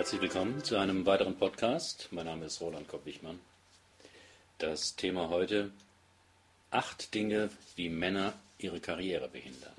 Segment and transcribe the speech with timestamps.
[0.00, 2.08] Herzlich willkommen zu einem weiteren Podcast.
[2.10, 3.38] Mein Name ist Roland Kopp-Wichmann.
[4.56, 5.72] Das Thema heute:
[6.70, 9.74] Acht Dinge, wie Männer ihre Karriere behindern.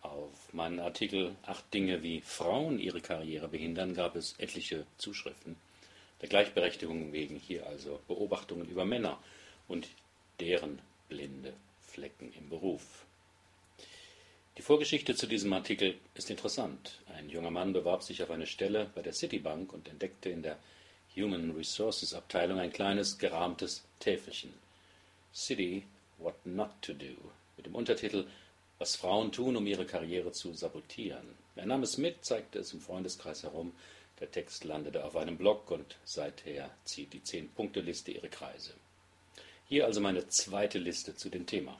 [0.00, 5.56] Auf meinen Artikel Acht Dinge, wie Frauen ihre Karriere behindern, gab es etliche Zuschriften.
[6.22, 9.18] Der Gleichberechtigung wegen hier also Beobachtungen über Männer
[9.66, 9.88] und
[10.38, 10.78] deren
[11.08, 11.52] blinde
[11.82, 13.05] Flecken im Beruf.
[14.56, 17.02] Die Vorgeschichte zu diesem Artikel ist interessant.
[17.14, 20.58] Ein junger Mann bewarb sich auf eine Stelle bei der Citibank und entdeckte in der
[21.14, 24.54] Human Resources Abteilung ein kleines gerahmtes Täfelchen.
[25.34, 25.84] City,
[26.16, 27.16] What Not to Do,
[27.58, 28.26] mit dem Untertitel
[28.78, 31.34] Was Frauen tun, um ihre Karriere zu sabotieren.
[31.54, 33.72] Er nahm es mit, zeigte es im Freundeskreis herum.
[34.20, 38.72] Der Text landete auf einem Blog und seither zieht die Zehn-Punkte-Liste ihre Kreise.
[39.68, 41.78] Hier also meine zweite Liste zu dem Thema.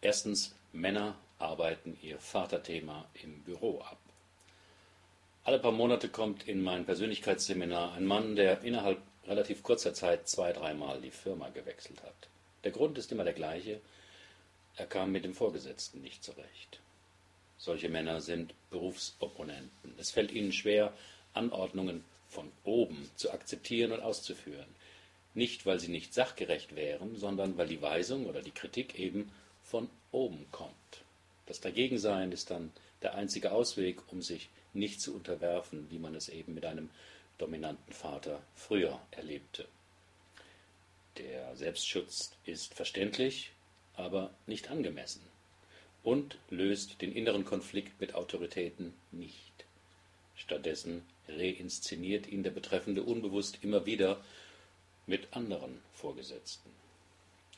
[0.00, 3.98] Erstens, Männer arbeiten ihr Vaterthema im Büro ab.
[5.44, 10.52] Alle paar Monate kommt in mein Persönlichkeitsseminar ein Mann, der innerhalb relativ kurzer Zeit zwei,
[10.52, 12.28] dreimal die Firma gewechselt hat.
[12.64, 13.80] Der Grund ist immer der gleiche.
[14.76, 16.80] Er kam mit dem Vorgesetzten nicht zurecht.
[17.56, 19.94] Solche Männer sind Berufsopponenten.
[19.98, 20.92] Es fällt ihnen schwer,
[21.34, 24.68] Anordnungen von oben zu akzeptieren und auszuführen.
[25.34, 29.88] Nicht, weil sie nicht sachgerecht wären, sondern weil die Weisung oder die Kritik eben von
[30.12, 31.04] oben kommt.
[31.46, 36.28] Das Dagegensein ist dann der einzige Ausweg, um sich nicht zu unterwerfen, wie man es
[36.28, 36.90] eben mit einem
[37.38, 39.66] dominanten Vater früher erlebte.
[41.16, 43.52] Der Selbstschutz ist verständlich,
[43.94, 45.22] aber nicht angemessen
[46.02, 49.52] und löst den inneren Konflikt mit Autoritäten nicht.
[50.36, 54.22] Stattdessen reinszeniert ihn der Betreffende unbewusst immer wieder
[55.06, 56.70] mit anderen Vorgesetzten.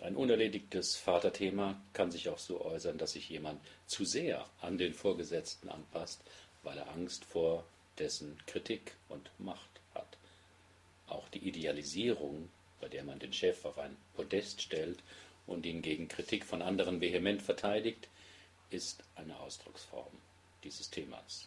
[0.01, 4.95] Ein unerledigtes Vaterthema kann sich auch so äußern, dass sich jemand zu sehr an den
[4.95, 6.23] Vorgesetzten anpasst,
[6.63, 7.67] weil er Angst vor
[7.99, 10.17] dessen Kritik und Macht hat.
[11.07, 12.49] Auch die Idealisierung,
[12.81, 15.03] bei der man den Chef auf ein Podest stellt
[15.47, 18.09] und ihn gegen Kritik von anderen vehement verteidigt,
[18.71, 20.17] ist eine Ausdrucksform
[20.65, 21.47] dieses Themas.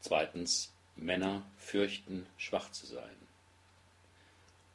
[0.00, 3.23] Zweitens, Männer fürchten, schwach zu sein.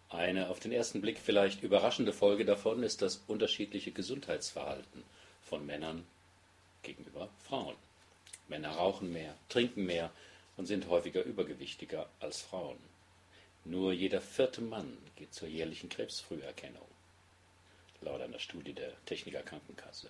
[0.10, 5.04] Eine auf den ersten Blick vielleicht überraschende Folge davon ist das unterschiedliche Gesundheitsverhalten
[5.44, 6.04] von Männern
[6.82, 7.76] gegenüber Frauen.
[8.48, 10.12] Männer rauchen mehr, trinken mehr
[10.58, 12.78] und sind häufiger übergewichtiger als Frauen.
[13.66, 16.88] Nur jeder vierte Mann geht zur jährlichen Krebsfrüherkennung,
[18.02, 20.08] laut einer Studie der Techniker Krankenkasse.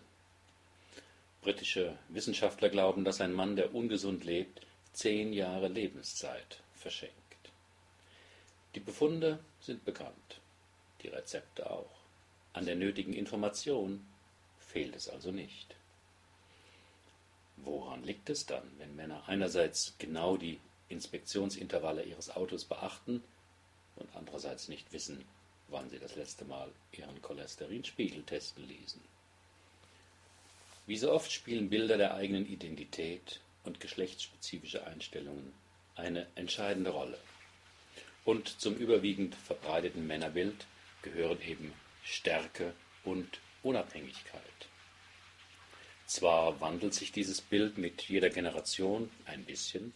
[1.41, 4.61] Britische Wissenschaftler glauben, dass ein Mann, der ungesund lebt,
[4.93, 7.16] zehn Jahre Lebenszeit verschenkt.
[8.75, 10.40] Die Befunde sind bekannt,
[11.02, 11.92] die Rezepte auch.
[12.53, 14.06] An der nötigen Information
[14.59, 15.75] fehlt es also nicht.
[17.58, 23.24] Woran liegt es dann, wenn Männer einerseits genau die Inspektionsintervalle ihres Autos beachten
[23.96, 25.25] und andererseits nicht wissen,
[25.68, 29.02] wann sie das letzte Mal ihren Cholesterinspiegel testen ließen?
[30.88, 35.53] Wie so oft spielen Bilder der eigenen Identität und geschlechtsspezifische Einstellungen
[35.96, 37.18] eine entscheidende Rolle.
[38.25, 40.68] Und zum überwiegend verbreiteten Männerbild
[41.02, 44.41] gehören eben Stärke und Unabhängigkeit.
[46.06, 49.94] Zwar wandelt sich dieses Bild mit jeder Generation ein bisschen,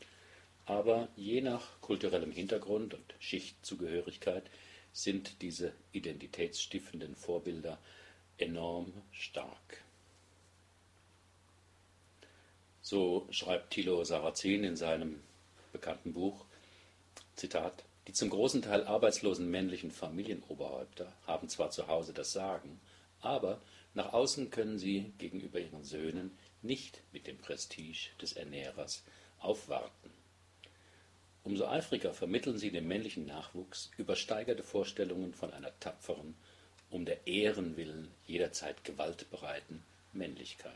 [0.66, 4.44] aber je nach kulturellem Hintergrund und Schichtzugehörigkeit
[4.94, 7.79] sind diese identitätsstiftenden Vorbilder
[8.38, 9.83] enorm stark.
[12.81, 15.19] So schreibt Thilo Sarrazin in seinem
[15.72, 16.45] bekannten Buch,
[17.35, 22.79] Zitat, die zum großen Teil arbeitslosen männlichen Familienoberhäupter haben zwar zu Hause das Sagen,
[23.21, 23.61] aber
[23.93, 29.03] nach außen können sie gegenüber ihren Söhnen nicht mit dem Prestige des Ernährers
[29.39, 30.11] aufwarten.
[31.43, 36.35] Umso eifriger vermitteln sie dem männlichen Nachwuchs übersteigerte Vorstellungen von einer tapferen,
[36.89, 39.83] um der Ehren willen jederzeit gewaltbereiten
[40.13, 40.73] Männlichkeit.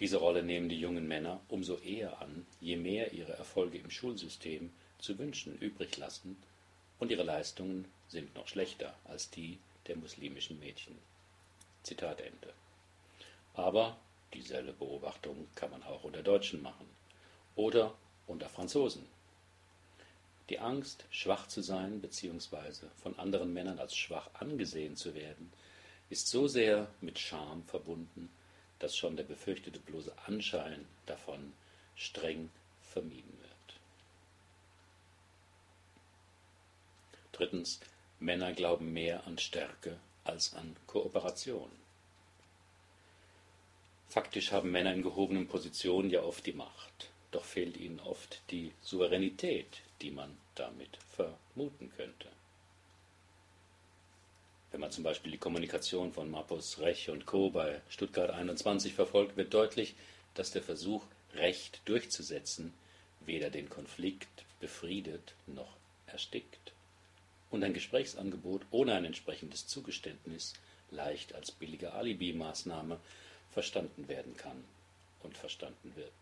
[0.00, 4.72] Diese Rolle nehmen die jungen Männer umso eher an, je mehr ihre Erfolge im Schulsystem
[5.04, 6.36] zu wünschen übrig lassen,
[6.98, 10.96] und ihre Leistungen sind noch schlechter als die der muslimischen Mädchen.
[11.82, 12.52] Zitat Ende.
[13.52, 13.98] Aber
[14.32, 16.88] dieselbe Beobachtung kann man auch unter Deutschen machen
[17.56, 17.94] oder
[18.26, 19.04] unter Franzosen.
[20.48, 22.86] Die Angst, schwach zu sein bzw.
[23.02, 25.52] von anderen Männern als schwach angesehen zu werden,
[26.10, 28.30] ist so sehr mit Scham verbunden,
[28.78, 31.52] dass schon der befürchtete bloße Anschein davon
[31.96, 32.50] streng
[32.82, 33.43] vermieden wird.
[37.34, 37.80] Drittens,
[38.20, 41.68] Männer glauben mehr an Stärke als an Kooperation.
[44.08, 48.72] Faktisch haben Männer in gehobenen Positionen ja oft die Macht, doch fehlt ihnen oft die
[48.82, 52.28] Souveränität, die man damit vermuten könnte.
[54.70, 57.50] Wenn man zum Beispiel die Kommunikation von Mappus, Rech und Co.
[57.50, 59.96] bei Stuttgart 21 verfolgt, wird deutlich,
[60.34, 61.04] dass der Versuch,
[61.34, 62.72] Recht durchzusetzen,
[63.18, 65.76] weder den Konflikt befriedet noch
[66.06, 66.63] erstickt
[67.54, 70.54] und ein Gesprächsangebot ohne ein entsprechendes Zugeständnis
[70.90, 72.98] leicht als billige Alibi-Maßnahme
[73.50, 74.64] verstanden werden kann
[75.22, 76.12] und verstanden wird.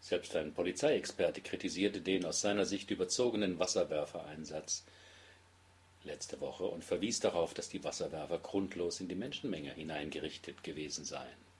[0.00, 4.84] Selbst ein Polizeiexperte kritisierte den aus seiner Sicht überzogenen Wasserwerfereinsatz
[6.04, 11.50] letzte Woche und verwies darauf, dass die Wasserwerfer grundlos in die Menschenmenge hineingerichtet gewesen seien.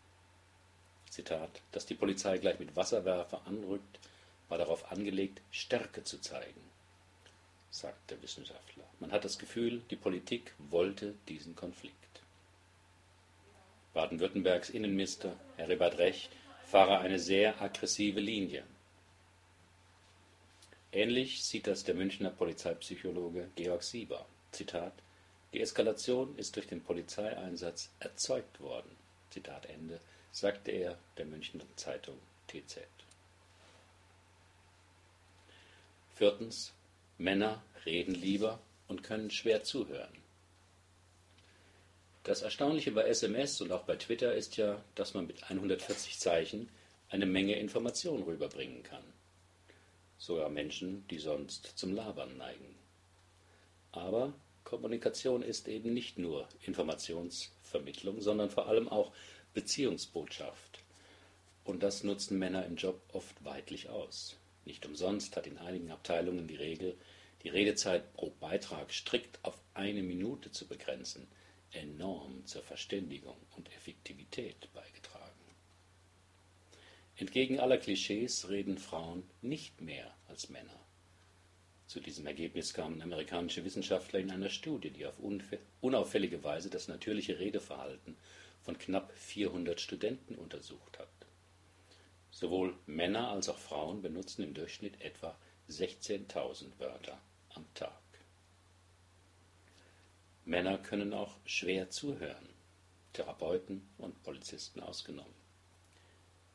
[1.10, 3.98] Zitat, dass die Polizei gleich mit Wasserwerfer anrückt,
[4.48, 6.69] war darauf angelegt, Stärke zu zeigen,
[7.70, 8.84] sagt der Wissenschaftler.
[8.98, 11.94] Man hat das Gefühl, die Politik wollte diesen Konflikt.
[13.94, 16.30] Baden-Württembergs Innenminister Heribert Rech
[16.64, 18.64] fahre eine sehr aggressive Linie.
[20.92, 24.26] Ähnlich sieht das der Münchner Polizeipsychologe Georg Sieber.
[24.50, 24.92] Zitat:
[25.52, 28.90] Die Eskalation ist durch den Polizeieinsatz erzeugt worden.
[29.30, 30.00] Zitat Ende,
[30.32, 32.18] sagte er der Münchner Zeitung
[32.48, 32.80] TZ.
[36.14, 36.72] Viertens.
[37.20, 38.58] Männer reden lieber
[38.88, 40.16] und können schwer zuhören.
[42.24, 46.68] Das Erstaunliche bei SMS und auch bei Twitter ist ja, dass man mit 140 Zeichen
[47.08, 49.02] eine Menge Information rüberbringen kann
[50.20, 52.76] sogar Menschen, die sonst zum Labern neigen.
[53.90, 59.12] Aber Kommunikation ist eben nicht nur Informationsvermittlung, sondern vor allem auch
[59.54, 60.84] Beziehungsbotschaft.
[61.64, 64.36] Und das nutzen Männer im Job oft weitlich aus.
[64.70, 66.96] Nicht umsonst hat in einigen Abteilungen die Regel,
[67.42, 71.26] die Redezeit pro Beitrag strikt auf eine Minute zu begrenzen,
[71.72, 75.34] enorm zur Verständigung und Effektivität beigetragen.
[77.16, 80.86] Entgegen aller Klischees reden Frauen nicht mehr als Männer.
[81.88, 85.18] Zu diesem Ergebnis kamen amerikanische Wissenschaftler in einer Studie, die auf
[85.80, 88.16] unauffällige Weise das natürliche Redeverhalten
[88.62, 91.19] von knapp 400 Studenten untersucht hat.
[92.30, 95.36] Sowohl Männer als auch Frauen benutzen im Durchschnitt etwa
[95.68, 97.92] 16.000 Wörter am Tag.
[100.44, 102.48] Männer können auch schwer zuhören,
[103.12, 105.34] Therapeuten und Polizisten ausgenommen.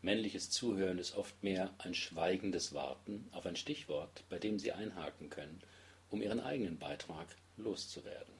[0.02, 5.30] Männliches Zuhören ist oft mehr ein schweigendes Warten auf ein Stichwort, bei dem sie einhaken
[5.30, 5.62] können,
[6.10, 7.28] um ihren eigenen Beitrag
[7.58, 8.34] loszuwerden.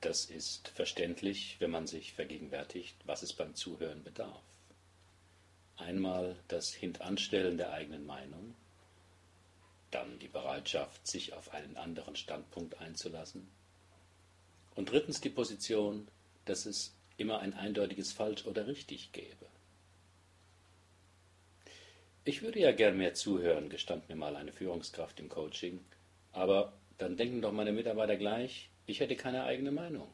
[0.00, 4.42] Das ist verständlich, wenn man sich vergegenwärtigt, was es beim Zuhören bedarf.
[5.76, 8.54] Einmal das Hintanstellen der eigenen Meinung,
[9.90, 13.48] dann die Bereitschaft, sich auf einen anderen Standpunkt einzulassen
[14.74, 16.08] und drittens die Position,
[16.44, 19.46] dass es immer ein eindeutiges Falsch oder Richtig gäbe.
[22.24, 25.84] Ich würde ja gern mehr zuhören, gestand mir mal eine Führungskraft im Coaching.
[26.32, 30.10] Aber dann denken doch meine Mitarbeiter gleich, ich hätte keine eigene Meinung.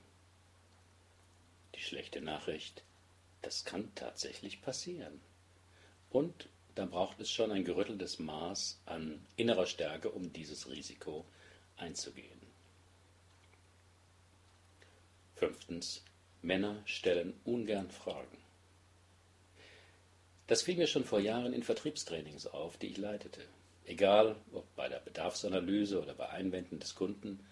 [1.76, 2.82] Die schlechte Nachricht,
[3.42, 5.20] das kann tatsächlich passieren.
[6.10, 11.24] Und dann braucht es schon ein gerütteltes Maß an innerer Stärke, um dieses Risiko
[11.76, 12.40] einzugehen.
[15.34, 16.04] Fünftens.
[16.42, 18.38] Männer stellen ungern Fragen.
[20.46, 23.42] Das fiel mir schon vor Jahren in Vertriebstrainings auf, die ich leitete.
[23.84, 27.46] Egal, ob bei der Bedarfsanalyse oder bei Einwänden des Kunden,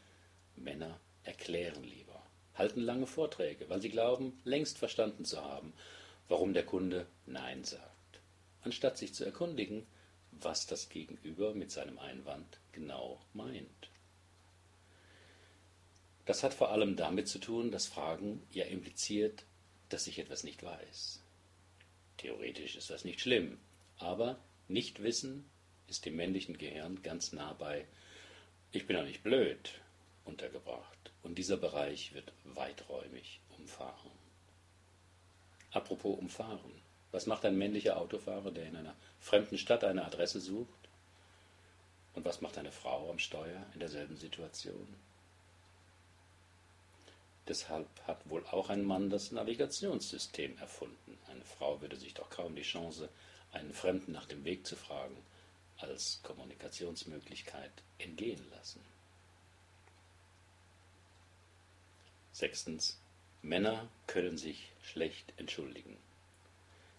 [0.56, 2.22] Männer erklären lieber,
[2.54, 5.72] halten lange Vorträge, weil sie glauben, längst verstanden zu haben,
[6.28, 7.97] warum der Kunde Nein sagt,
[8.68, 9.86] anstatt sich zu erkundigen,
[10.30, 13.90] was das Gegenüber mit seinem Einwand genau meint.
[16.26, 19.46] Das hat vor allem damit zu tun, dass Fragen ja impliziert,
[19.88, 21.22] dass ich etwas nicht weiß.
[22.18, 23.56] Theoretisch ist das nicht schlimm,
[23.96, 25.48] aber Nichtwissen
[25.86, 27.86] ist dem männlichen Gehirn ganz nah bei
[28.70, 29.80] Ich bin doch nicht blöd
[30.26, 31.10] untergebracht.
[31.22, 34.12] Und dieser Bereich wird weiträumig umfahren.
[35.70, 36.87] Apropos umfahren.
[37.12, 40.68] Was macht ein männlicher Autofahrer, der in einer fremden Stadt eine Adresse sucht?
[42.14, 44.94] Und was macht eine Frau am Steuer in derselben Situation?
[47.46, 51.18] Deshalb hat wohl auch ein Mann das Navigationssystem erfunden.
[51.28, 53.08] Eine Frau würde sich doch kaum die Chance,
[53.52, 55.16] einen Fremden nach dem Weg zu fragen,
[55.78, 58.80] als Kommunikationsmöglichkeit entgehen lassen.
[62.32, 63.00] Sechstens.
[63.40, 65.96] Männer können sich schlecht entschuldigen.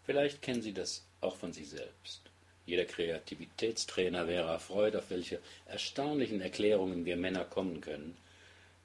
[0.10, 2.22] Vielleicht kennen Sie das auch von sich selbst.
[2.66, 8.18] Jeder Kreativitätstrainer wäre erfreut, auf welche erstaunlichen Erklärungen wir Männer kommen können,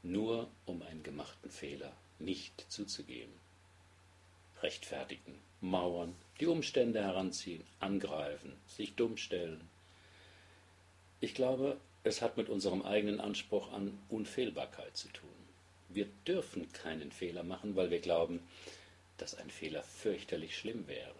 [0.02, 3.32] nur um einen gemachten Fehler nicht zuzugeben.
[4.60, 9.62] rechtfertigen, mauern, die Umstände heranziehen, angreifen, sich dumm stellen.
[11.20, 15.30] Ich glaube, es hat mit unserem eigenen Anspruch an Unfehlbarkeit zu tun.
[15.88, 18.40] Wir dürfen keinen Fehler machen, weil wir glauben,
[19.18, 21.14] dass ein Fehler fürchterlich schlimm wäre.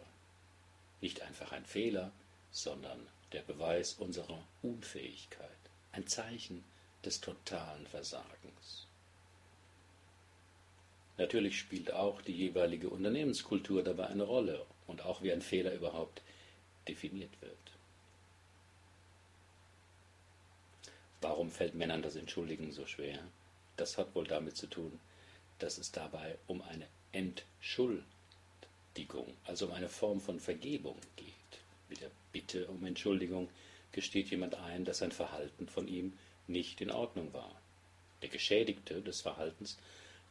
[1.00, 2.12] Nicht einfach ein Fehler,
[2.50, 5.50] sondern der Beweis unserer Unfähigkeit,
[5.92, 6.64] ein Zeichen
[7.04, 8.86] des totalen Versagens.
[11.16, 16.22] Natürlich spielt auch die jeweilige Unternehmenskultur dabei eine Rolle und auch wie ein Fehler überhaupt
[16.88, 17.56] definiert wird.
[21.20, 23.18] Warum fällt Männern das Entschuldigen so schwer?
[23.76, 25.00] Das hat wohl damit zu tun,
[25.58, 28.04] dass es dabei um eine Entschuldigung,
[29.44, 31.35] also um eine Form von Vergebung geht.
[31.88, 33.49] Mit der Bitte um Entschuldigung
[33.92, 36.12] gesteht jemand ein, dass sein Verhalten von ihm
[36.49, 37.54] nicht in Ordnung war.
[38.23, 39.78] Der Geschädigte des Verhaltens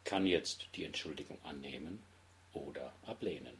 [0.03, 2.03] kann jetzt die Entschuldigung annehmen
[2.51, 3.57] oder ablehnen.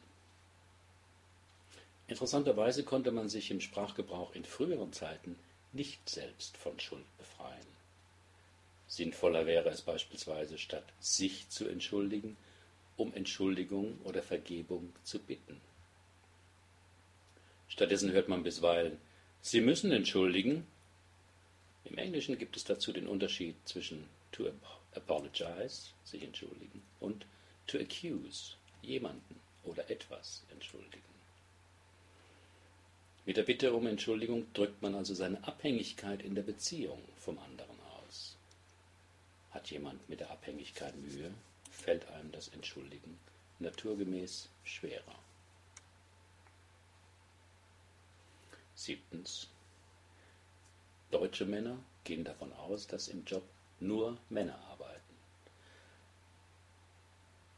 [2.06, 5.38] Interessanterweise konnte man sich im Sprachgebrauch in früheren Zeiten
[5.72, 7.66] nicht selbst von Schuld befreien.
[8.86, 12.36] Sinnvoller wäre es beispielsweise, statt sich zu entschuldigen,
[12.96, 15.60] um Entschuldigung oder Vergebung zu bitten.
[17.68, 18.98] Stattdessen hört man bisweilen,
[19.40, 20.66] Sie müssen entschuldigen.
[21.84, 24.50] Im Englischen gibt es dazu den Unterschied zwischen to
[24.94, 27.26] apologize, sich entschuldigen, und
[27.66, 31.02] to accuse, jemanden oder etwas entschuldigen.
[33.26, 37.76] Mit der Bitte um Entschuldigung drückt man also seine Abhängigkeit in der Beziehung vom anderen
[37.98, 38.36] aus.
[39.50, 41.32] Hat jemand mit der Abhängigkeit Mühe,
[41.74, 43.18] fällt einem das Entschuldigen
[43.58, 45.18] naturgemäß schwerer.
[48.74, 49.48] Siebtens.
[51.10, 53.44] Deutsche Männer gehen davon aus, dass im Job
[53.80, 55.14] nur Männer arbeiten.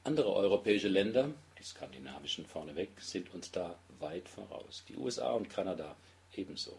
[0.04, 4.84] Andere europäische Länder, die skandinavischen vorneweg, sind uns da weit voraus.
[4.88, 5.96] Die USA und Kanada
[6.34, 6.78] ebenso.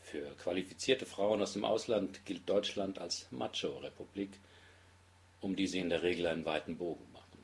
[0.00, 4.30] Für qualifizierte Frauen aus dem Ausland gilt Deutschland als Macho-Republik,
[5.46, 7.38] um die sie in der Regel einen weiten Bogen machen.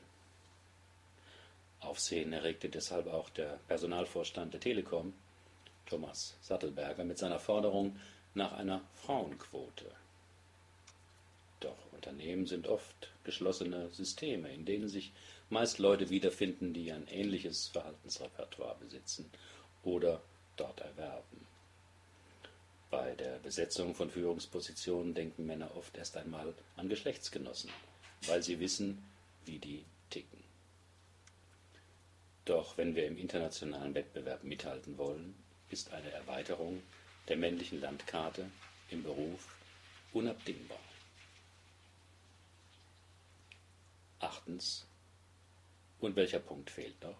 [1.79, 5.13] Aufsehen erregte deshalb auch der Personalvorstand der Telekom,
[5.85, 7.97] Thomas Sattelberger, mit seiner Forderung
[8.33, 9.89] nach einer Frauenquote.
[11.61, 15.13] Doch Unternehmen sind oft geschlossene Systeme, in denen sich
[15.49, 19.31] meist Leute wiederfinden, die ein ähnliches Verhaltensrepertoire besitzen
[19.85, 20.21] oder
[20.57, 21.47] dort erwerben.
[22.91, 27.69] Bei der Besetzung von Führungspositionen denken Männer oft erst einmal an Geschlechtsgenossen,
[28.27, 29.03] weil sie wissen,
[29.45, 30.43] wie die ticken.
[32.45, 35.35] Doch wenn wir im internationalen Wettbewerb mithalten wollen,
[35.69, 36.81] ist eine Erweiterung
[37.27, 38.49] der männlichen Landkarte
[38.89, 39.55] im Beruf
[40.11, 40.79] unabdingbar.
[44.19, 44.85] Achtens,
[45.99, 47.17] und welcher Punkt fehlt noch?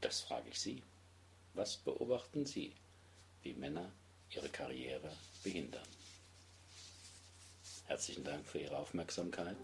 [0.00, 0.82] Das frage ich Sie.
[1.54, 2.72] Was beobachten Sie,
[3.42, 3.90] wie Männer
[4.30, 5.10] ihre Karriere
[5.42, 5.86] behindern?
[7.86, 9.56] Herzlichen Dank für Ihre Aufmerksamkeit.